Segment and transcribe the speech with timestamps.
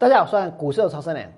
[0.00, 1.28] 大家好，我是股市的超生良。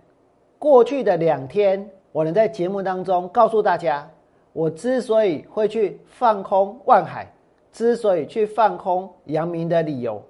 [0.58, 4.06] 过去的两天，我能在节目当中告诉大家，
[4.52, 7.26] 我之所以会去放空万海，
[7.72, 10.22] 之所以去放空阳明的理由，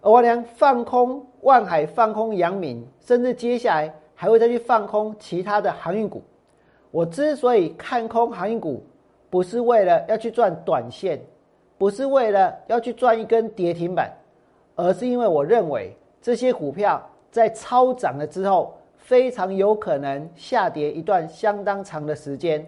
[0.00, 6.22] 而我连放空万海、放空阳明，甚至接下来还会再去放空其他的航运股。
[6.90, 8.82] 我之所以看空航运股，
[9.28, 11.20] 不是为了要去赚短线，
[11.76, 14.10] 不是为了要去赚一根跌停板，
[14.74, 17.06] 而是因为我认为这些股票。
[17.30, 22.64] 在超涨了之后，非常有可能下跌一段相当长的时间。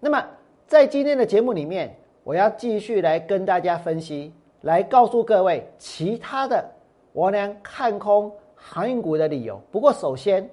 [0.00, 0.24] 那么，
[0.66, 4.32] 在今天的节目里面，我要继续来跟大家分析，
[4.62, 6.64] 来告诉各位其他的
[7.12, 9.60] 我俩看空航运股的理由。
[9.70, 10.48] 不过，首先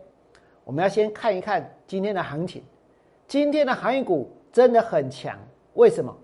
[0.64, 2.64] 我们要先看一看今天的行情。
[3.28, 5.38] 今天的航运股真的很强，
[5.74, 6.16] 为什么？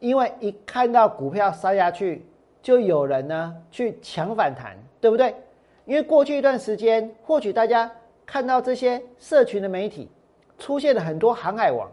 [0.00, 2.24] 因为一看到股票杀下去，
[2.62, 5.34] 就有人呢去抢反弹，对不对？
[5.84, 7.90] 因为过去一段时间，或许大家
[8.24, 10.10] 看到这些社群的媒体
[10.58, 11.90] 出现了很多航海王，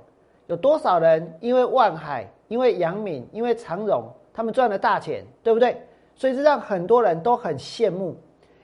[0.48, 5.82] 有多少人因为万海、因为杨敏、因为长荣，他们赚了大钱，对不对？
[6.16, 8.16] 所以这让很多人都很羡慕。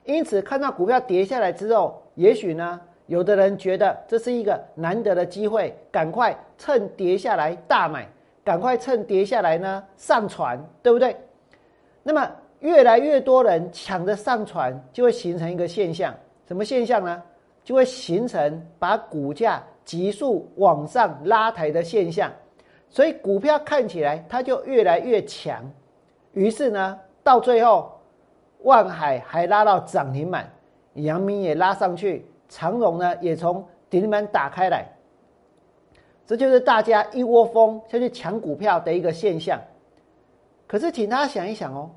[0.04, 8.08] 因此，看到股票跌下来之后，也许呢，有的人觉得这是一个难得的机会，赶快趁跌下来大买，
[8.42, 11.14] 赶快趁跌下来呢上船，对不对？
[12.02, 12.30] 那么。
[12.60, 16.14] 越来越多人抢着上船，就会形成一个现象，
[16.46, 17.22] 什么现象呢？
[17.64, 22.32] 就会形成把股价急速往上拉抬的现象，
[22.88, 25.70] 所以股票看起来它就越来越强。
[26.32, 27.92] 于是呢，到最后，
[28.62, 30.50] 万海还拉到涨停板，
[30.94, 34.86] 阳明也拉上去，长荣呢也从顶板打开来，
[36.26, 39.60] 这就是大家一窝蜂下去抢股票的一个现象。
[40.66, 41.90] 可是，请大家想一想哦。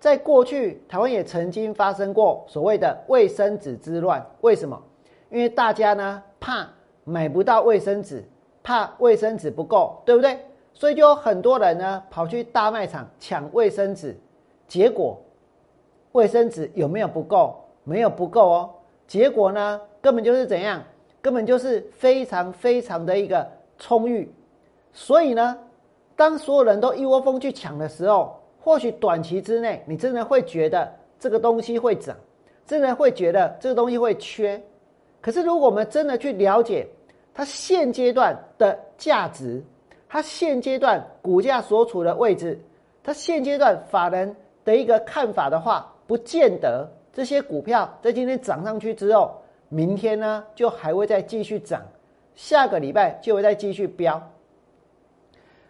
[0.00, 4.24] 在过去，台湾也曾经发生过所谓的卫生纸之乱。
[4.40, 4.80] 为什么？
[5.30, 6.68] 因为大家呢怕
[7.04, 8.24] 买不到卫生纸，
[8.62, 10.38] 怕卫生纸不够，对不对？
[10.72, 14.16] 所以就有很多人呢跑去大卖场抢卫生纸。
[14.68, 15.20] 结果，
[16.12, 17.56] 卫生纸有没有不够？
[17.82, 18.70] 没有不够哦。
[19.06, 20.82] 结果呢，根本就是怎样？
[21.20, 23.44] 根本就是非常非常的一个
[23.78, 24.32] 充裕。
[24.92, 25.58] 所以呢，
[26.14, 32.14] 当所有人都一窝蜂去抢的时候，或许短期之内，你真的会觉得这个东西会涨，
[32.66, 34.60] 真的会觉得这个东西会缺。
[35.20, 36.86] 可是，如果我们真的去了解
[37.32, 39.62] 它现阶段的价值，
[40.08, 42.60] 它现阶段股价所处的位置，
[43.02, 51.82] 它现阶段法人的一个看法的话，不见得这些股票在今天涨上去之后，明天呢就还会再继续涨，
[52.34, 54.22] 下个礼拜就会再继续飙。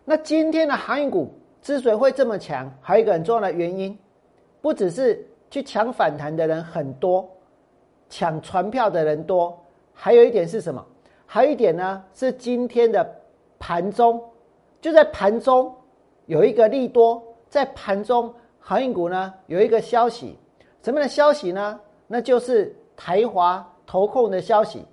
[0.04, 1.32] 那今天的航运股。
[1.62, 3.98] 之所以会这么强，还有一个很重要的原因，
[4.60, 7.28] 不只是去抢反弹的人很多，
[8.08, 9.58] 抢船票的人多，
[9.92, 10.84] 还有一点是什么？
[11.26, 13.06] 还有一点呢，是今天的
[13.58, 14.22] 盘中，
[14.80, 15.74] 就在盘中
[16.26, 20.38] 有一个利多，在盘中航运股呢有一个消息，
[20.82, 21.78] 什么样的消息呢？
[22.06, 24.86] 那就是台华投控的消息。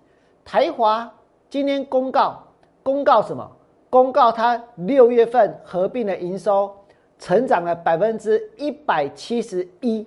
[0.44, 1.10] 台华
[1.50, 2.44] 今天公告，
[2.84, 3.50] 公告什么？
[3.90, 6.76] 公告，它六月份合并的营收
[7.18, 10.06] 成长了百分之一百七十一，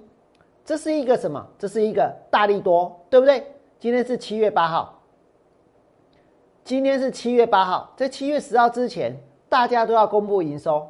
[0.64, 1.46] 这是一个什么？
[1.58, 3.46] 这是一个大利多，对不对？
[3.78, 5.00] 今天是七月八号，
[6.64, 9.16] 今天是七月八号，在七月十号之前，
[9.48, 10.86] 大家都要公布营收。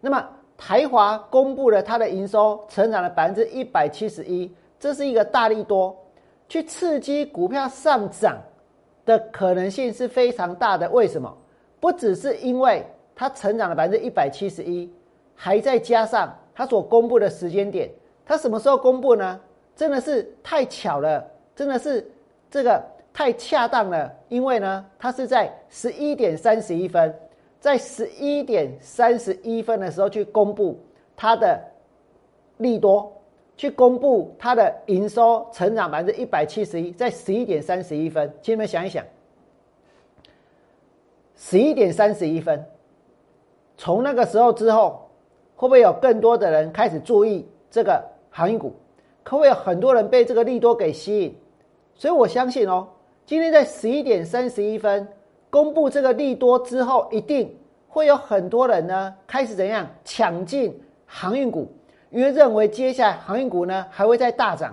[0.00, 5.96] 那么台华公布了它的营收成长了百分之一百七十一，这是一个大利多，
[6.48, 8.36] 去刺激股票上涨
[9.04, 10.90] 的可能性是非常大的。
[10.90, 11.32] 为什么？
[11.82, 14.88] 不只是因为它成长了百分之一百七十一，
[15.34, 17.90] 还再加上它所公布的时间点，
[18.24, 19.40] 它什么时候公布呢？
[19.74, 22.08] 真的是太巧了，真的是
[22.48, 22.80] 这个
[23.12, 24.14] 太恰当了。
[24.28, 27.12] 因为呢，它是在十一点三十一分，
[27.58, 30.78] 在十一点三十一分的时候去公布
[31.16, 31.60] 它的
[32.58, 33.12] 利多，
[33.56, 39.04] 去公布它的营收成长百分之一百七十一，在十一点三十一分，请你们想一想。
[41.44, 42.64] 十一点三十一分，
[43.76, 45.10] 从那个时候之后，
[45.56, 48.00] 会不会有更多的人开始注意这个
[48.30, 48.72] 航运股？
[49.24, 51.36] 可会有很多人被这个利多给吸引？
[51.96, 52.86] 所以我相信哦，
[53.26, 55.06] 今天在十一点三十一分
[55.50, 57.54] 公布这个利多之后，一定
[57.88, 61.70] 会有很多人呢开始怎样抢进航运股，
[62.10, 64.72] 因为认为接下来航运股呢还会再大涨。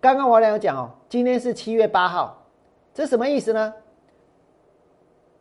[0.00, 2.46] 刚刚我俩有讲哦，今天是七月八号，
[2.94, 3.74] 这什么意思呢？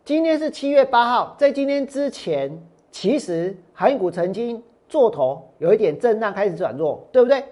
[0.07, 2.49] 今天是七月八号，在今天之前，
[2.91, 7.43] 其实航运股曾经做头有一点震荡，开始转弱，对不对？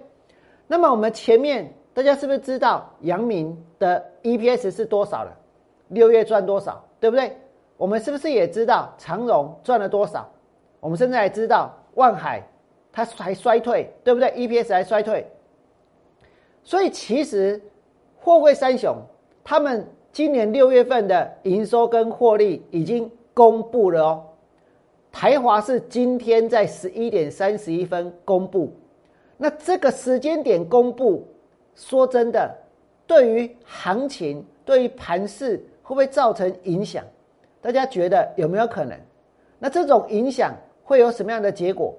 [0.65, 5.37] 那么我们前面大家是不是知道阳明的 EPS 是多少了？
[5.89, 7.35] 六月赚多少，对不对？
[7.75, 10.25] 我们是不是也知道长荣赚了多少？
[10.79, 12.41] 我们现在还知道万海
[12.89, 15.29] 它还衰退，对不对？EPS 还衰退。
[16.63, 17.61] 所以其实
[18.17, 18.95] 货柜三雄
[19.43, 24.23] 他们今年六月份的营收跟获利已经公布了哦。
[25.11, 28.71] 台华是今天在十一点三十一分公布，
[29.35, 31.27] 那这个时间点公布，
[31.75, 32.49] 说真的，
[33.05, 37.03] 对于行情、对于盘势会不会造成影响？
[37.59, 38.97] 大家觉得有没有可能？
[39.59, 41.93] 那这种影响会有什么样的结果？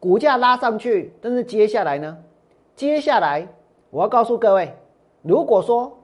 [0.00, 2.18] 股价拉上去，但是接下来呢？
[2.74, 3.46] 接下来
[3.90, 4.74] 我要告诉各位，
[5.22, 5.96] 如果说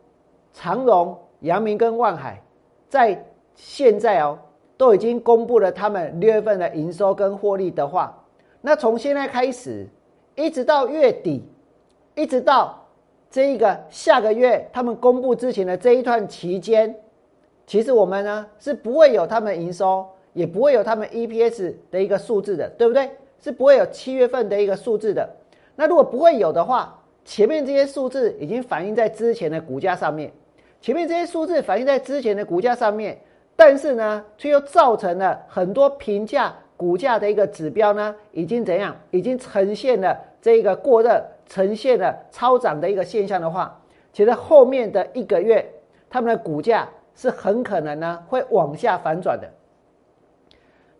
[0.52, 2.42] 长荣、阳明跟万海
[2.88, 3.24] 在
[3.54, 4.38] 现在哦。
[4.78, 8.14] 都已经公布了他们六月份的营收跟获利的话，
[8.60, 9.86] 那从现在开始，
[10.34, 11.42] 一直到月底，
[12.14, 12.86] 一直到
[13.30, 16.94] 这一个下个月他们公布之前的这一段期间，
[17.66, 23.08] 其实我们呢是不会有他们营收，也不会有他们 EPS 的一个数字的，对不对？
[23.40, 25.26] 是不会有七月份的一个数字的。
[25.74, 30.30] 那如果不会有的话，前面这些数字已经反映在之前的股价上面，
[30.80, 33.18] 前面这些数字反映在之前的股价上面。
[33.58, 38.94] 但是呢，却又造成了很多评价股价的一个指标呢，已经怎样？
[39.10, 43.80] 已经呈现了这个过热，呈现了超涨的一个现象的话，
[44.12, 45.66] 其实后面的一个月，
[46.10, 49.50] 他们的股价是很可能呢会往下反转的。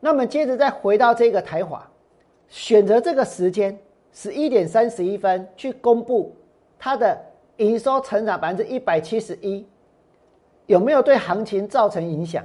[0.00, 1.86] 那么接着再回到这个台华，
[2.48, 3.78] 选择这个时间
[4.14, 6.34] 十一点三十一分去公布
[6.78, 7.20] 它的
[7.56, 9.66] 营收成长百分之一百七十一。
[10.66, 12.44] 有没有对行情造成影响？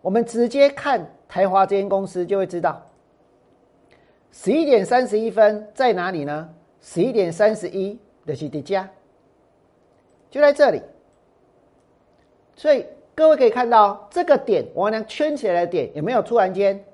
[0.00, 2.82] 我们直接看台华这间公司就会知道。
[4.30, 6.48] 十一点三十一分在哪里呢？
[6.80, 8.88] 十一点三十一的是迪加，
[10.30, 10.82] 就在这里。
[12.56, 16.84] 所以各位可以看到这个点，我俩圈起来的点有没有突然间，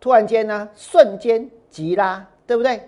[0.00, 0.68] 突然间呢？
[0.74, 2.80] 瞬间急拉，对不对？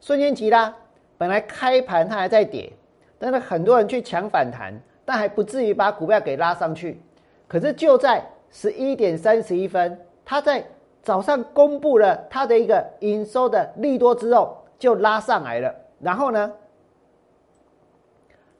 [0.00, 0.74] 瞬间急拉，
[1.18, 2.72] 本来开盘它还在跌，
[3.20, 4.74] 但是很多人去抢反弹。
[5.02, 7.02] 但还不至于把股票给拉上去，
[7.48, 10.64] 可是就在十一点三十一分，他在
[11.02, 15.74] 早上公布了他的一个营收的利多之后，就拉上来了。
[15.98, 16.52] 然后呢，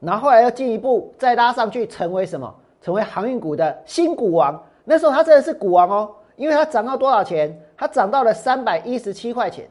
[0.00, 2.52] 然后来要进一步再拉上去，成为什么？
[2.80, 4.60] 成为航运股的新股王。
[4.84, 7.56] 那时候他真的是股王哦，因为他涨到多少钱？
[7.76, 9.68] 他涨到了三百一十七块钱。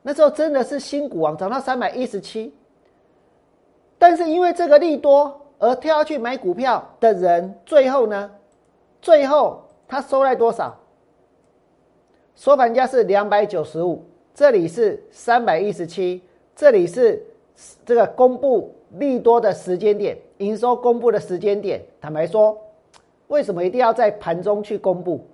[0.00, 2.54] 那时候真的是新股王，涨到三百一十七。
[4.16, 5.40] 是因为这个利多。
[5.56, 8.30] 而跳下去买股票的人，最后呢？
[9.00, 10.76] 最后他收来多少？
[12.34, 16.20] 收盘价是两百九十五，这里是三百一十七，
[16.54, 17.24] 这里是
[17.86, 21.80] 这个公布利多的时间点，营收公布的时间点。
[21.98, 22.58] 坦白说，
[23.28, 25.24] 为什么一定要在盘中去公布？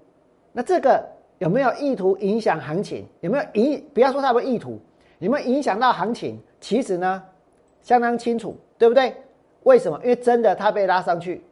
[0.53, 1.03] 那这个
[1.39, 3.05] 有没有意图影响行情？
[3.21, 3.83] 有没有影？
[3.95, 4.79] 不要说他们意图，
[5.19, 6.39] 有没有影响到行情？
[6.61, 7.21] 其实呢，
[7.83, 9.15] 相当清楚，对不对？
[9.65, 10.01] 为什么？
[10.03, 11.45] 因为真的它被拉上去，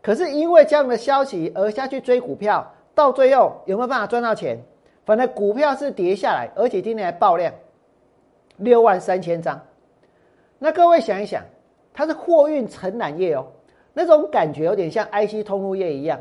[0.00, 4.56] 可是因为这样的消息而下去追股票，到最后有没有办法赚到钱？
[5.04, 7.52] 反正股票是跌下来，而且今天还爆量
[8.58, 9.60] 六万三千张。
[10.60, 11.42] 那各位想一想，
[11.92, 13.44] 它是货运承揽业哦，
[13.92, 16.20] 那种感觉有点像 IC 通路业一样。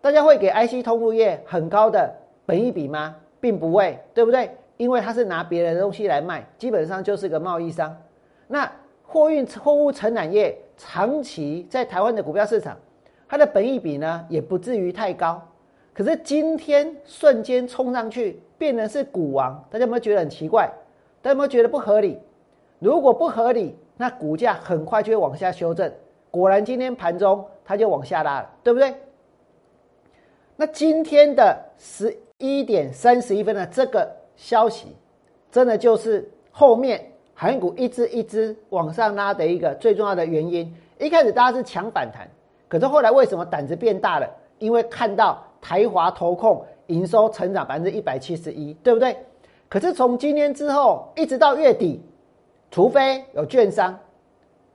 [0.00, 2.14] 大家会给 IC 通路业很高的
[2.46, 3.16] 本益比吗？
[3.40, 4.56] 并不会，对不对？
[4.76, 7.96] 因为它是拿别人的东西来卖，基本上就是个贸易商。
[8.46, 8.70] 那
[9.10, 12.78] 货运货物承揽业长期在台湾的股票市场，
[13.28, 15.42] 它的本益比呢也不至于太高。
[15.92, 20.70] 可是今天瞬间冲上去，变成是股王，大家有没有觉得很奇怪？
[21.20, 22.20] 大家有没有觉得不合理？
[22.78, 25.92] 如果不合理，那股价很快就会往下修正。
[26.30, 28.94] 果然今天盘中它就往下拉了，对不对？
[30.54, 34.94] 那今天的十一点三十一分的这个消息，
[35.50, 37.09] 真的就是后面。
[37.40, 42.28] 航运股一只一只往上拉的一个最重要的原因，一开始大家是抢反弹，
[42.68, 44.28] 可是后来为什么胆子变大了？
[44.58, 49.16] 因为看到台华投控营收成长百分之一百七十一，对不对？
[49.70, 52.02] 可是从今天之后一直到月底，
[52.70, 53.98] 除非有券商，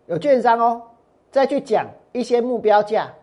[0.07, 0.81] 有券商哦，
[1.29, 3.13] 再去讲一些目标价，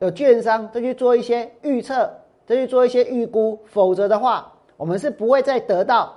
[0.00, 2.10] 有券商再去做一些预测，
[2.44, 6.14] 再去做一些预估，否则的话，我们是不会再得到。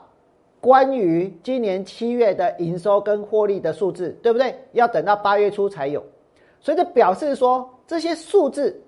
[0.66, 4.56] 关于今年七月的营收跟获利的数字，对不对？
[4.72, 6.04] 要等到八月初才有，
[6.60, 8.82] 所以这表示说这些数字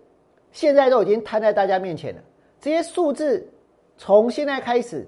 [0.52, 2.22] 现在都已经摊在大家面前了。
[2.60, 3.48] 这些数字
[3.96, 5.08] 从现在开始，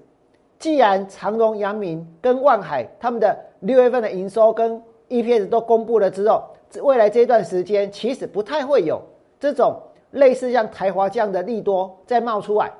[0.60, 6.44] 既然长荣、阳明跟万海他们的六月份的营收跟 EPS 都公布了之后，
[6.82, 9.02] 未来这段时间其实不太会有
[9.40, 9.76] 这种
[10.12, 12.70] 类似像台华这样的利多再冒出来。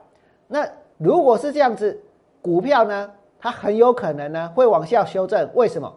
[0.47, 0.65] 那
[0.97, 2.01] 如果是这样子，
[2.41, 5.49] 股票呢，它很有可能呢会往下修正。
[5.55, 5.93] 为什么？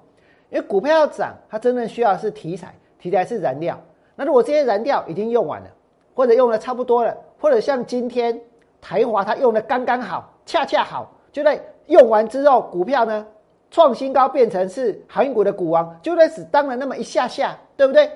[0.50, 3.80] 因为股票要涨，它真正需要的是题材，题材是燃料。
[4.16, 5.68] 那如果这些燃料已经用完了，
[6.14, 8.40] 或者用的差不多了，或者像今天
[8.80, 13.26] 台华它用的刚刚好，恰恰好，就在用完之后，股票呢
[13.72, 18.12] 创新高，变成是航运股的股王，就在只当了那么一下下，对不对？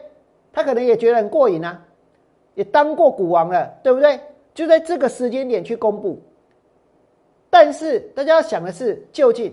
[0.54, 1.82] 他可能也觉得很过瘾啊，
[2.54, 4.20] 也当过股王了，对不对？
[4.54, 6.22] 就在这个时间点去公布。
[7.60, 9.52] 但是大家要想的是，究竟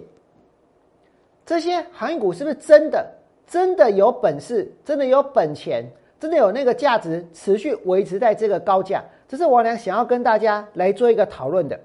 [1.46, 3.11] 这些航运股是不是真的、
[3.46, 5.82] 真的有本事、真的有本钱、
[6.20, 9.02] 真的有那个价值，持续维持在这个高价？
[9.26, 11.80] 这是王良想要跟大家来做一个讨论的。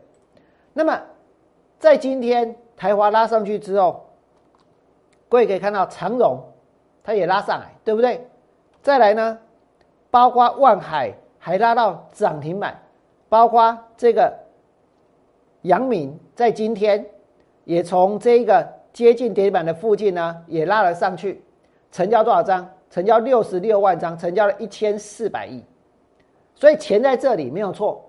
[0.74, 1.02] 那么，
[1.80, 4.06] 在今天台华拉上去之后，
[5.30, 6.44] 各位可以看到长荣
[7.02, 8.28] 它也拉上来，对不对？
[8.84, 9.40] 再来呢，
[10.12, 12.78] 包括万海还拉到涨停板，
[13.30, 14.49] 包括这个。
[15.64, 17.06] 阳明在今天
[17.66, 21.44] 也从这个接近跌板的附近呢，也拉了上去，
[21.92, 22.68] 成交多少张？
[22.90, 25.64] 成交六十六万张，成交了一千四百亿。
[26.56, 28.04] 所以钱在这里没有错，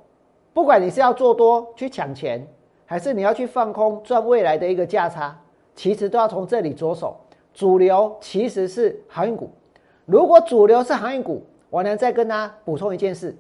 [0.54, 2.46] 不管你是要做多去抢钱，
[2.86, 5.38] 还是你要去放空赚未来的一个价差，
[5.74, 7.16] 其实都要从这里着手。
[7.52, 9.50] 主流其实是航运股，
[10.06, 13.36] 如果主流是航运股，我能再跟大家补充一件事。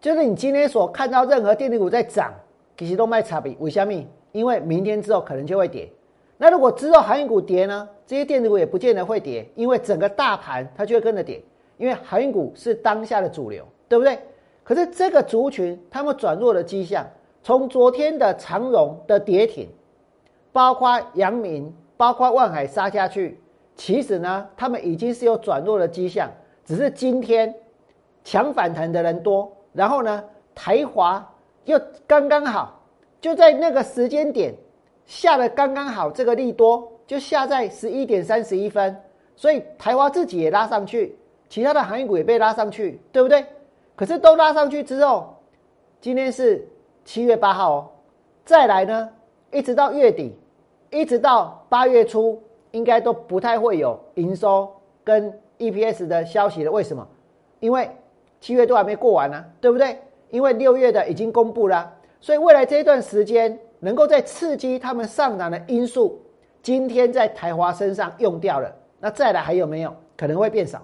[0.00, 2.32] 就是你今天所看到任何电力股在涨，
[2.76, 3.56] 其实都卖差别。
[3.58, 4.04] 为什么？
[4.32, 5.90] 因为明天之后可能就会跌。
[6.36, 7.88] 那如果之后航运股跌呢？
[8.06, 11.42] 这些电子股也不见得会跌，因为整个大盘它就会跟着跌。
[11.76, 14.18] 因为航运股是当下的主流，对不对？
[14.62, 17.06] 可是这个族群他们转弱的迹象，
[17.42, 19.68] 从昨天的长荣的跌停，
[20.52, 23.40] 包括阳明，包括万海杀下去，
[23.74, 26.30] 其实呢，他们已经是有转弱的迹象，
[26.64, 27.54] 只是今天
[28.22, 29.55] 抢反弹的人多。
[29.76, 31.22] 然后呢，台华
[31.66, 32.80] 又刚刚好，
[33.20, 34.54] 就在那个时间点
[35.04, 38.96] 下的刚刚好，这个利多就下在十一点三十一分，
[39.36, 41.14] 所以台华自己也拉上去，
[41.50, 43.44] 其他的行业股也被拉上去，对不对？
[43.94, 45.36] 可是都拉上去之后，
[46.00, 46.66] 今天是
[47.04, 47.90] 七月八号哦，
[48.46, 49.10] 再来呢，
[49.52, 50.34] 一直到月底，
[50.90, 56.72] 一直到八月初，应该都不太会有营收跟 EPS 的消息了。
[56.72, 57.06] 为什么？
[57.60, 57.90] 因为。
[58.40, 59.98] 七月都还没过完呢，对不对？
[60.30, 66.20] 因为六月的已经公布了，所以未来这一段时间能够在刺激他们上涨的因素，
[66.62, 70.82] 今天在台华身上用掉了，那再来还有没有可能会变少？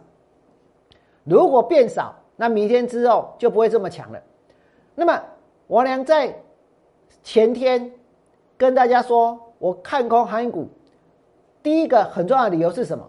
[1.25, 4.21] 如果变少，那明天之后就不会这么强了。
[4.95, 5.23] 那么
[5.69, 6.35] 王良在
[7.23, 7.91] 前天
[8.57, 10.69] 跟大家说，我看空航运股，
[11.63, 13.09] 第一个很重要的理由是什么？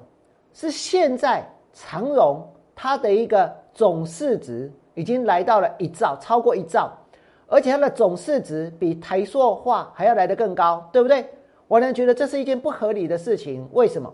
[0.53, 3.61] 是现在长荣它的一个。
[3.75, 6.91] 总市值已经来到了一兆，超过一兆，
[7.47, 11.25] 而且它的总市值比台塑化还要来得更高，对不对？
[11.67, 13.67] 我呢觉得这是一件不合理的事情。
[13.73, 14.13] 为什么？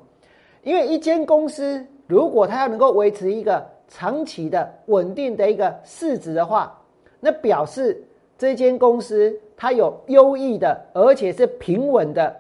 [0.64, 6.82] 因为一间公司如果它要能够维持一个长期的稳定的一个市值的话，
[7.20, 8.02] 那表示
[8.38, 12.34] 这间公司它有优异的而且是平稳的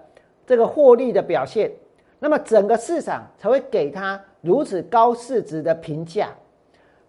[0.47, 1.69] 这个获利的表现，
[2.17, 6.29] 那么整个市场才会给它如此高市值的评价。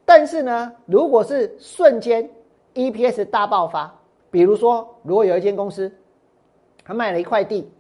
[0.05, 2.29] 但是呢，如果是瞬间
[2.75, 3.95] EPS 大爆发，
[4.31, 5.91] 比如说，如果有一间公司，
[6.85, 7.71] 他卖了一块地，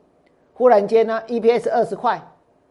[0.52, 2.22] 忽然间呢 EPS 二十块，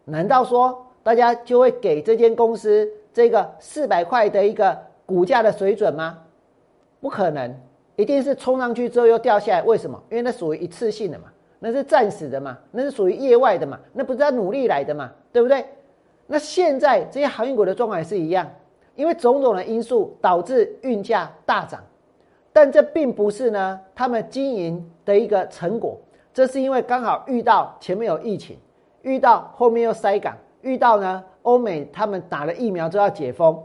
[0.04, 6.18] 难道说大家就会给这间公司这个四百块的一个股价的水准吗？
[7.00, 7.54] 不可能，
[7.96, 9.62] 一定是冲上去之后又掉下来。
[9.62, 10.02] 为什么？
[10.10, 11.24] 因为那属于一次性的嘛，
[11.58, 15.64] 那是暂时的嘛，那是属于业外的嘛，那不是他努力来的嘛，对不对？
[16.30, 18.48] 那现在这些航运股的状况也是一样。
[18.96, 21.82] 因为种种的因素导致运价大涨，
[22.52, 25.98] 但这并不是呢他们经营的一个成果，
[26.34, 28.58] 这是因为刚好遇到前面有疫情，
[29.00, 33.58] 遇到后面又塞港，遇到呢欧美他们打了疫苗就要解封，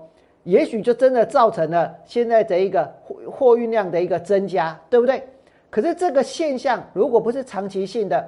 [0.43, 5.27] 也许就真的造成了现在的一个货货运量的一个增加，对不对？
[5.69, 8.25] 可是这个现象如果不是长期性的，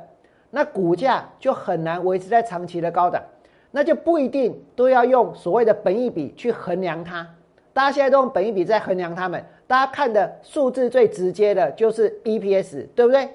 [0.50, 3.24] 那股价就很难维持在长期的高档。
[3.72, 7.28] 那就不一定都要用所谓的本益比去衡量它，
[7.74, 13.30] 大家现在都用本益比在衡量它们，大家看的数字最直接的就是 EPS，对不对？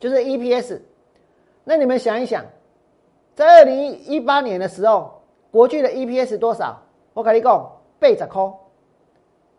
[0.00, 0.80] 就是 EPS。
[1.64, 2.44] 那你们想一想，
[3.34, 6.80] 在二零一八年的时候，国巨的 EPS 多少？
[7.12, 8.52] 我跟你讲，八十块。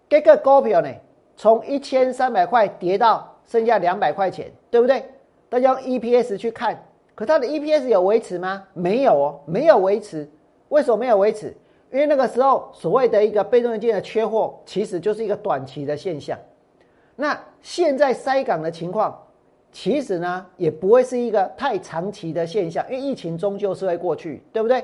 [0.09, 0.89] 这个股票呢，
[1.37, 5.03] 从一千三百块跌到剩下两百块钱，对不对？
[5.49, 6.83] 大家用 EPS 去看。
[7.19, 8.63] 可它的 EPS 有维持吗？
[8.73, 10.25] 没有哦，没有维持。
[10.69, 11.53] 为什么没有维持？
[11.91, 16.39] 因为那个时候所谓的一个被动元件的缺货，其实就是一个短期的现象。
[17.17, 19.21] 那现在塞港的情况，
[19.69, 24.81] 其实呢也不会是一个太长期的现象，因为疫情终究是会过去，对不对？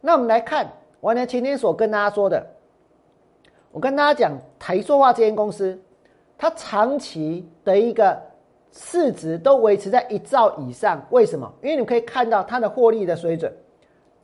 [0.00, 2.46] 那我们来看，我呢前天所跟大家说的，
[3.72, 5.76] 我跟大家讲台塑化这间公司，
[6.38, 8.29] 它长期的一个。
[8.72, 11.52] 市值都维持在一兆以上，为什么？
[11.62, 13.52] 因为你可以看到它的获利的水准，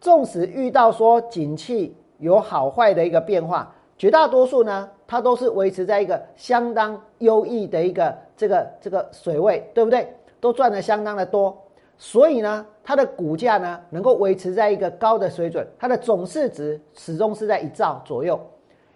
[0.00, 10.08] 纵使遇到说景气有好坏的一个变化，绝大多数呢，它都是维持在一个相当优异的一个这个这个水位，对不对？
[10.38, 11.56] 都赚的相当的多，
[11.98, 18.38] 所以呢，它的股价呢能够维持在一个高的水准，它的总市值始终是在一兆左右，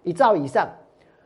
[0.04, 0.68] 一兆以上。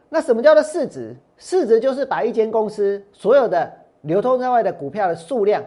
[0.08, 1.14] 那什么叫做市值？
[1.36, 3.70] 市值就是把一间公司所有的
[4.04, 5.62] 流通在外的股票的数量，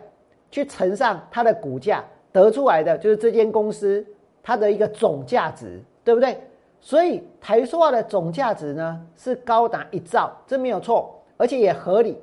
[0.50, 4.06] 去乘上它的股价，得出来的就是这间公司
[4.42, 6.40] 它的一个总价值，对不对？
[6.80, 12.22] 所以台塑化的总价值呢是高达一兆，这没有错，而且也合理。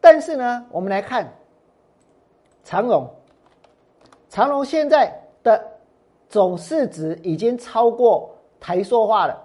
[0.00, 1.32] 但是呢，我们来看
[2.64, 3.08] 长荣，
[4.28, 5.62] 长荣现在的
[6.28, 9.38] 总市值已经超过台塑化了，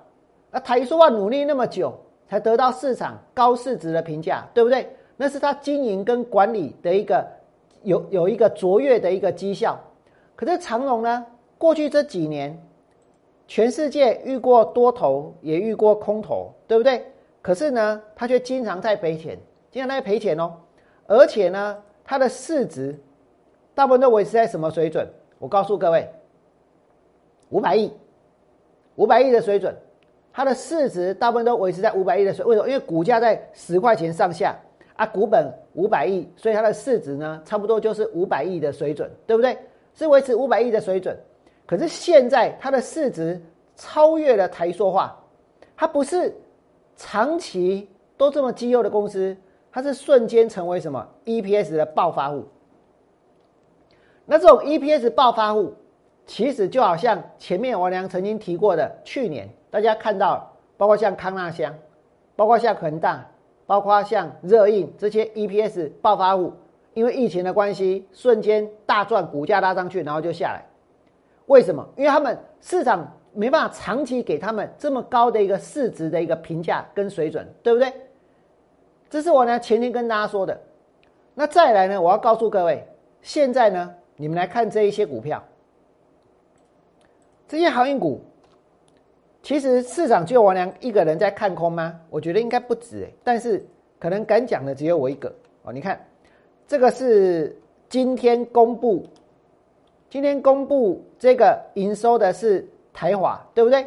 [0.52, 1.94] 而台塑化努力那么久，
[2.28, 4.95] 才得到市场高市值的评价，对不对？
[5.18, 7.26] 那是他经营跟管理的一个
[7.84, 9.80] 有有一个卓越的一个绩效，
[10.36, 11.26] 可是长荣呢？
[11.58, 12.62] 过去这几年，
[13.48, 17.06] 全世界遇过多头，也遇过空头，对不对？
[17.42, 19.38] 可是呢，他却经常在赔钱，
[19.72, 20.52] 经常在赔钱哦。
[21.08, 23.00] 而且呢，它的市值
[23.74, 25.08] 大部分都维持在什么水准？
[25.40, 26.10] 我告诉各位，
[27.50, 27.94] 五百亿，
[28.96, 29.74] 五百亿的水准，
[30.34, 32.44] 它的市值大部分都维持在五百亿的水。
[32.44, 32.68] 为什么？
[32.68, 34.60] 因为股价在十块钱上下。
[34.96, 39.58] 啊，股本五百亿，所以它的市值呢，差不多就是五百亿的水准，对不对？
[39.94, 41.18] 是维持五百亿的水准。
[41.66, 43.42] 可是现在它的市值
[43.76, 45.18] 超越了台塑化，
[45.76, 46.34] 它不是
[46.96, 49.36] 长期都这么绩优的公司，
[49.72, 52.46] 它是瞬间成为什么 EPS 的暴发户。
[54.26, 55.74] 那这种 EPS 暴发户，
[56.26, 61.74] 其实就好像前面王良曾经提过的，去年大家看到，包括像康纳香，
[62.36, 63.26] 包括像恒大。
[63.66, 66.54] 包括像热印这些 EPS 爆发物，
[66.94, 70.64] 因为疫情的关系，瞬间大赚，股价拉上去，然后就下来。
[71.48, 71.88] 为什么？
[71.96, 77.92] 因为他们市场没办法长期给他们这么高的一个市值的一个评价跟水准，对不对？
[79.10, 80.60] 这是我呢前天跟大家说的。
[81.34, 82.88] 那再来呢，我要告诉各位，
[83.22, 85.44] 现在呢，你们来看这一些股票，
[87.48, 88.22] 这些航运股。
[89.46, 92.02] 其实市场只有王良一个人在看空吗？
[92.10, 93.64] 我觉得应该不止但是
[94.00, 95.32] 可能敢讲的只有我一个
[95.62, 95.72] 哦。
[95.72, 96.04] 你看，
[96.68, 97.56] 这个是
[97.88, 99.06] 今天公布，
[100.10, 103.86] 今天公布这个营收的是台华，对不对？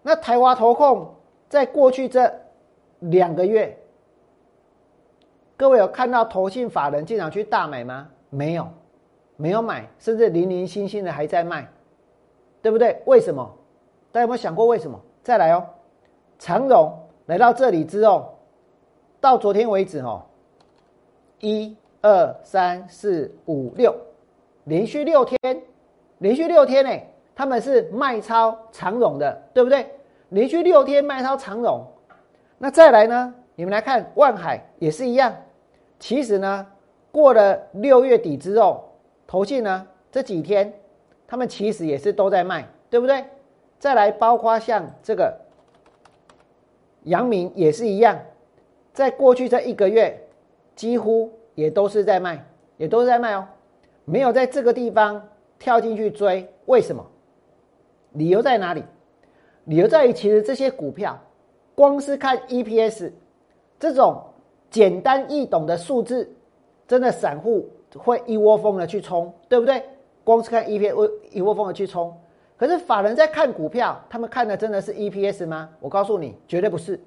[0.00, 1.12] 那台华投控
[1.48, 2.32] 在过去这
[3.00, 3.76] 两个月，
[5.56, 8.08] 各位有看到投信法人经常去大买吗？
[8.30, 8.68] 没有，
[9.34, 11.68] 没有买，甚至零零星星的还在卖，
[12.62, 13.02] 对不对？
[13.06, 13.57] 为什么？
[14.10, 14.98] 大家有没有想过为什么？
[15.22, 15.66] 再来哦，
[16.38, 18.38] 长荣来到这里之后，
[19.20, 20.22] 到昨天为止哦，
[21.40, 23.94] 一二三四五六，
[24.64, 25.62] 连续六天，
[26.18, 26.90] 连续六天呢，
[27.34, 29.86] 他们是卖超长荣的，对不对？
[30.30, 31.86] 连续六天卖超长荣，
[32.58, 33.34] 那再来呢？
[33.54, 35.34] 你们来看万海也是一样。
[35.98, 36.66] 其实呢，
[37.10, 38.88] 过了六月底之后，
[39.26, 40.72] 投信呢这几天，
[41.26, 43.24] 他们其实也是都在卖，对不对？
[43.78, 45.38] 再来，包括像这个
[47.04, 48.18] 阳明也是一样，
[48.92, 50.18] 在过去这一个月，
[50.74, 52.44] 几乎也都是在卖，
[52.76, 53.46] 也都是在卖哦，
[54.04, 56.46] 没有在这个地方跳进去追。
[56.66, 57.06] 为什么？
[58.12, 58.82] 理由在哪里？
[59.64, 61.18] 理由在于，其实这些股票，
[61.74, 63.12] 光是看 EPS
[63.78, 64.20] 这种
[64.70, 66.28] 简单易懂的数字，
[66.86, 69.82] 真的散户会一窝蜂的去冲，对不对？
[70.24, 72.12] 光是看 EPS，一窝蜂的去冲。
[72.58, 75.70] 可是法人在看股票，他们看的真的是 EPS 吗？
[75.78, 76.98] 我告诉你，绝对不是，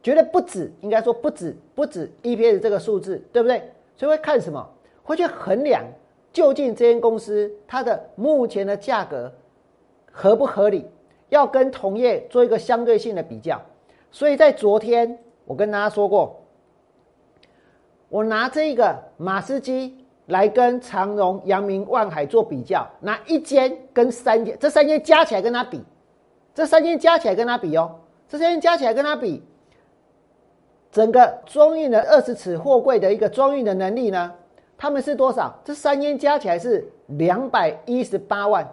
[0.00, 3.60] 绝对不止，应该说不止，不止 EPS 这个数字，对不对？
[3.96, 4.64] 所以会看什么？
[5.02, 5.84] 会去衡量
[6.32, 9.32] 究竟这间公司它的目前的价格
[10.12, 10.86] 合不合理，
[11.30, 13.60] 要跟同业做一个相对性的比较。
[14.12, 16.44] 所以在昨天我跟大家说过，
[18.08, 19.98] 我拿这个马斯基。
[20.26, 25.82] 来跟长荣、阳明、万海做比较，拿一间跟三间，这三间加起来跟它比，
[26.54, 27.90] 这三间加起来跟它比哦，
[28.28, 29.42] 这三间加起来跟它比，
[30.90, 34.32] 整个装运的二十尺货柜的一个装运的能力呢，
[34.78, 35.58] 他们是多少？
[35.64, 38.66] 这三间加起来是两百一十八万，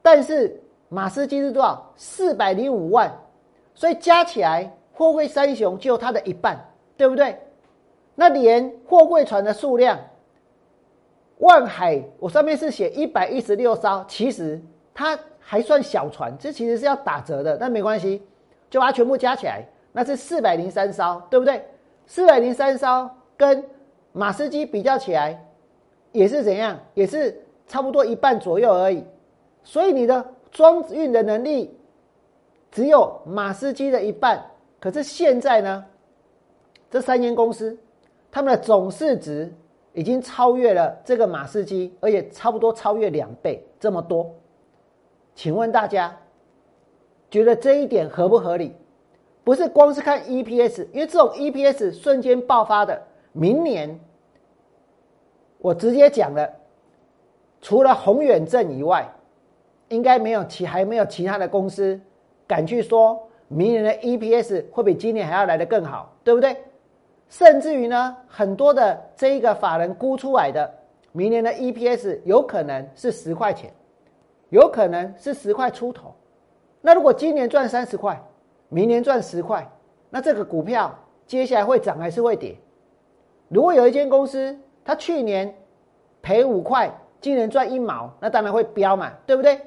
[0.00, 1.92] 但是马斯基是多少？
[1.96, 3.12] 四百零五万，
[3.74, 6.58] 所以加起来货柜三雄就它的一半，
[6.96, 7.36] 对不对？
[8.14, 9.98] 那连货柜船的数量，
[11.38, 14.60] 万海我上面是写一百一十六艘，其实
[14.92, 18.22] 它还算小船，这其实是要打折的，但没关系，
[18.68, 21.64] 就把它全部加起来，那是四百零三艘，对不对？
[22.06, 23.64] 四百零三艘跟
[24.12, 25.40] 马士基比较起来，
[26.12, 26.78] 也是怎样？
[26.94, 29.04] 也是差不多一半左右而已。
[29.62, 31.76] 所以你的装运的能力
[32.72, 34.42] 只有马士基的一半。
[34.80, 35.84] 可是现在呢，
[36.90, 37.78] 这三间公司
[38.30, 39.52] 他们的总市值
[39.92, 44.34] 已经超越了这个马士基，而且差不多超越两倍这么多。
[45.34, 46.16] 请问大家
[47.30, 48.74] 觉得这一点合不合理？
[49.44, 53.98] 不是光是看 EPS，因为这种 EPS 瞬间爆发的，明年
[55.58, 56.48] 我直接讲了，
[57.60, 59.10] 除了宏远证以外，
[59.88, 61.98] 应该没有其还没有其他的公司
[62.46, 66.54] 敢去说明年的 EPS 会比今年还要来的更好，对不对？
[67.28, 70.70] 甚至于呢，很多的这一个法人估出来的
[71.12, 73.72] 明年的 EPS 有可能是十块钱，
[74.50, 76.14] 有可能是十块出头。
[76.80, 78.20] 那如果今年赚三十块？
[78.70, 79.66] 明年赚十块，
[80.10, 80.94] 那这个股票
[81.26, 82.54] 接下来会涨还是会跌？
[83.48, 85.54] 如果有一间公司，它去年
[86.20, 89.58] 赔五块，今年赚一毛，那当然会飙嘛，对不对？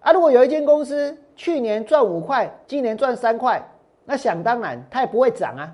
[0.00, 3.62] 啊，如果有一间公司去年赚五块，今年赚三块，
[4.04, 5.72] 那想当然它也不会涨啊。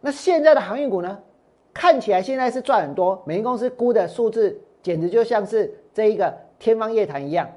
[0.00, 1.18] 那现在的航运股呢？
[1.74, 7.48] 看起来现在是赚很多，每间公司估的数字简直就像是这一个天方夜谭一样。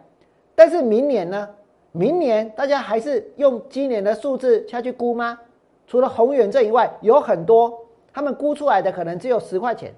[0.54, 1.50] 但是明年呢？
[1.92, 5.40] 明年大家还是用今年的数字下去估吗？
[5.88, 9.94] 除了宏远这以外，有很多他们估出来的可能只有十块钱，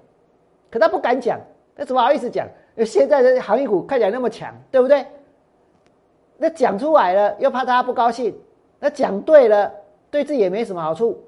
[0.70, 1.38] 可他不敢讲，
[1.76, 2.48] 那怎么好意思讲？
[2.84, 5.06] 现在的航运股看起来那么强，对不对？
[6.38, 8.34] 那讲出来了又怕大家不高兴，
[8.80, 9.70] 那讲对了
[10.10, 11.22] 对自己也没什么好处。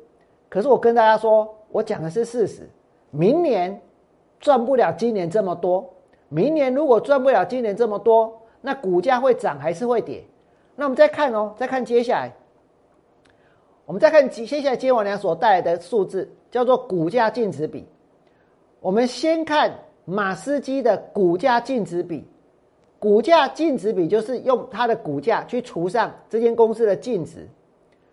[0.49, 2.69] 可是我跟大家说，我讲的是事实。
[3.11, 3.81] 明年
[4.41, 5.89] 赚不了今年这么多，
[6.29, 10.25] 明年如果赚不了今年这么多，那股价会涨还是会跌？
[10.75, 12.33] 那我们再看哦，再看接下来，
[13.87, 17.87] 我们再看接下来接完良所带来的数字，叫做股价净值比。
[18.81, 19.73] 我们先看
[20.05, 22.23] 马斯基的股价净值比，
[22.99, 27.49] 股价净值比就是用它的股价去除上这间公司的净值，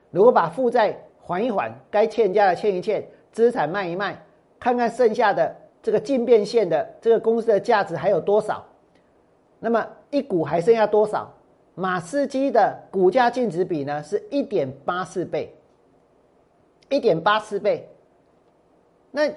[0.09, 4.21] 如果把负债缓一缓，该欠家的欠一欠，资产卖一卖，
[4.59, 8.65] 看看剩下的这个净变现的这个公司的价值还有多少，
[9.59, 11.33] 那么一股还剩下多少？
[11.75, 15.51] 马斯基的股价净值比呢是一点八四倍，
[16.89, 17.89] 一点八四倍。
[19.09, 19.31] 那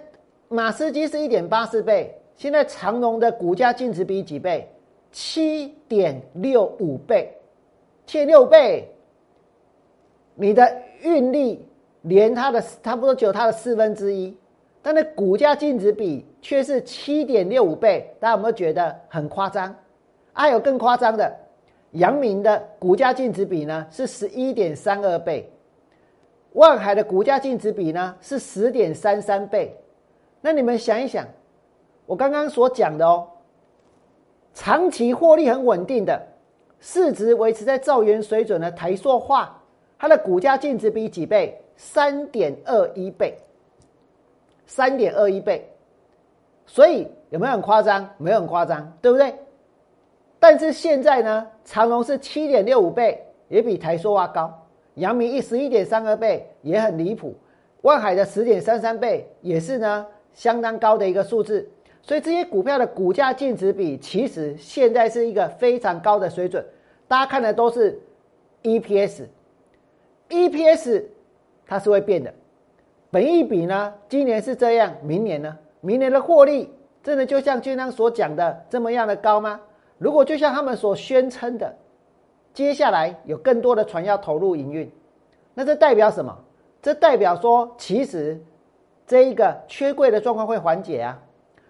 [0.49, 4.69] 马斯基是一点八四倍，现在长隆的股价净值比几倍？
[5.13, 7.33] 七点六五倍，
[8.07, 8.87] 七六倍。
[10.35, 11.67] 你的运力
[12.07, 14.37] 连它的差不多只有它的四分之一，
[14.81, 19.75] 但那股价净值比却是七点六五倍，大家有没有觉得很夸张？
[20.33, 21.37] 还有更夸张的。
[21.93, 25.51] 阳明的股价净值比呢是十一点三二倍，
[26.53, 29.75] 万海的股价净值比呢是十点三三倍。
[30.41, 31.27] 那你们想一想，
[32.05, 33.27] 我刚刚所讲的哦，
[34.53, 36.21] 长期获利很稳定的，
[36.79, 39.61] 市值维持在兆元水准的台塑化，
[39.99, 41.59] 它的股价净值比几倍？
[41.77, 43.37] 三点二一倍，
[44.67, 45.69] 三点二一倍。
[46.67, 48.09] 所以有没有很夸张？
[48.19, 49.35] 没有很夸张，对不对？
[50.39, 54.51] 但是现在呢，长隆是七点六五倍，也比台塑化高；
[54.95, 57.33] 阳明一十一点三二倍，也很离谱；
[57.83, 61.69] 万海的十点三三倍，也是呢相当高的一个数字。
[62.03, 66.65] 所以这些股票的股价净值比，其实现在是一个非常高的水准。
[67.09, 68.01] 大家看的都是
[68.63, 71.05] EPS，EPS
[71.67, 72.33] 它是会变的。
[73.11, 79.61] 本益比呢，今年是这样，明年呢，明年的获利真的就像军章所讲的这么样的高吗？
[79.99, 81.75] 如果就像他们所宣称的，
[82.53, 84.91] 接下来有更多的船要投入营运，
[85.55, 86.37] 那这代表什么？
[86.83, 88.39] 这代表说，其实
[89.07, 91.19] 这一个缺柜的状况会缓解啊。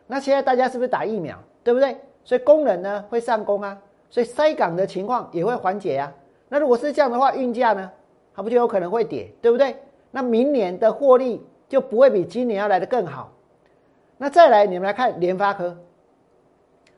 [0.06, 1.96] 那现在大家是不是打疫苗，对不对？
[2.24, 3.78] 所以工人呢会上工啊，
[4.10, 6.12] 所以塞港的情况也会缓解呀。
[6.48, 7.90] 那如果是这样的话，运价呢，
[8.34, 9.76] 它不就有可能会跌，对不对？
[10.16, 13.30] 那明年的获利就不会比今年要来的更好。
[14.16, 15.76] 那再来，你们来看联发科，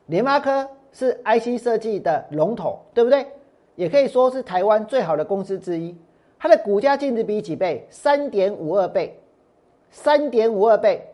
[0.05, 0.65] 联发科。
[0.91, 3.27] 是 IC 设计的龙头，对不对？
[3.75, 5.95] 也可以说是台湾最好的公司之一。
[6.39, 7.85] 它的股价净值比几倍？
[7.91, 9.19] 三点五二倍，
[9.91, 11.05] 三点五二倍。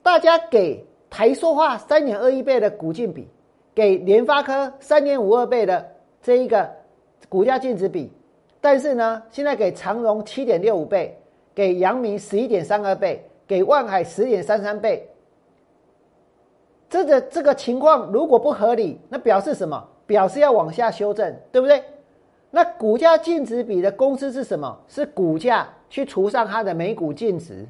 [0.00, 3.26] 大家给台塑化三点二一倍的股净比，
[3.74, 5.90] 给联发科三点五二倍的
[6.22, 6.70] 这一个
[7.28, 8.12] 股价净值比，
[8.64, 11.14] 但是呢，现在给长荣七点六五倍，
[11.54, 15.06] 给阳明十一点三二倍，给万海十点三三倍。
[16.88, 19.86] 这个这个情况如果不合理，那表示什么？
[20.06, 21.82] 表示要往下修正，对不对？
[22.50, 24.74] 那股价净值比的公式是什么？
[24.88, 27.66] 是股价去除上它的每股净值。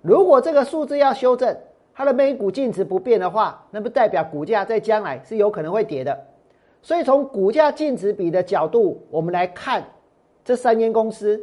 [0.00, 1.54] 如果这个数字要修正，
[1.92, 6.18] 它的每股净值不变的话，那不代表股价在将来是有可能会跌的。
[6.80, 9.84] 所以从股价净值比的角度，我们来看
[10.44, 11.40] 这三间公司，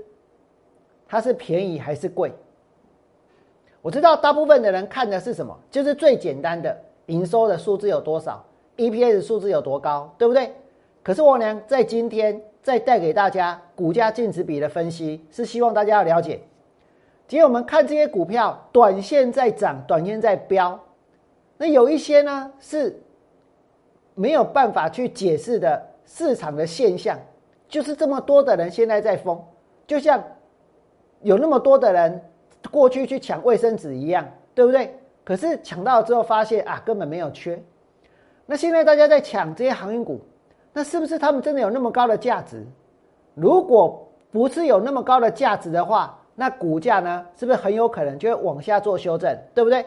[1.08, 2.32] 它是便宜还是贵？
[3.82, 5.58] 我知道大部分的人看的是什么？
[5.72, 8.46] 就是最简单的营收的数字有多少
[8.78, 10.54] ，EPS 数字有多高，对不对？
[11.02, 12.42] 可是我娘在今天。
[12.62, 16.42] 再带给大家股价净值比的分析，是希望大家要了解。
[17.26, 20.78] 今天我们看这些股票，短线在涨，短线在飙。
[21.58, 23.02] 那有一些呢是
[24.14, 27.18] 没有办法去解释的市场的现象，
[27.70, 29.42] 就是这么多的人现在在疯，
[29.88, 30.22] 就像
[31.22, 32.22] 有那么多的人
[32.70, 34.94] 过去去抢卫生纸一样，对不对？
[35.24, 37.58] 可是抢到之后发现啊，根本没有缺。
[38.46, 40.20] 那现在大家在抢这些航运股。
[40.72, 42.64] 那是不是他们真的有那么高的价值？
[43.34, 49.84] 如果不是有那么高的价值的话，那股价呢，是不是很有可能就会往下做修正，对不对？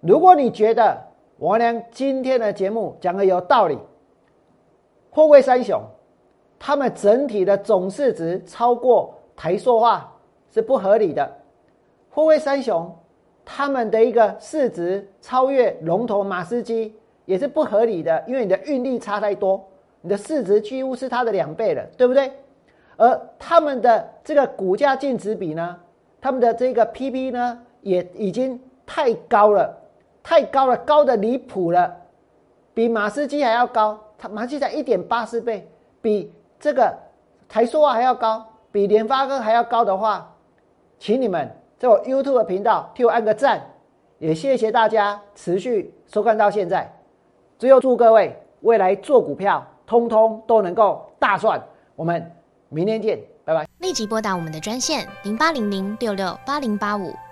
[0.00, 1.00] 如果你觉得
[1.38, 3.78] 王良今天的节目讲的有道理，
[5.10, 5.80] 货柜三雄
[6.66, 10.12] 他们整体的总市值超过台塑化
[10.50, 11.24] 是不合理的，
[12.10, 12.92] 货柜三雄
[13.44, 16.92] 他们的一个市值超越龙头马斯基。
[17.24, 19.64] 也是不合理的，因为你的运力差太多，
[20.00, 22.32] 你的市值几乎是它的两倍了，对不对？
[22.96, 25.76] 而他们的这个股价净值比呢，
[26.20, 29.76] 他们的这个 PP 呢，也已经太高了，
[30.20, 31.96] 太高了，高的离谱了，
[32.74, 35.68] 比马斯基还要高，它马斯基才一点八四倍，
[36.00, 36.96] 比这个
[37.48, 40.34] 台塑还要高，比联发科还要高的话，
[40.98, 43.62] 请你们在我 YouTube 频道替我按个赞，
[44.18, 46.92] 也谢谢大家持续收看到现在。
[47.58, 51.62] 最后祝各位未来做股票，通通都能够大赚。
[51.94, 52.30] 我们
[52.68, 53.66] 明天见，拜拜。
[53.78, 57.14] 立即拨打我们的专线零八零零六六八零八五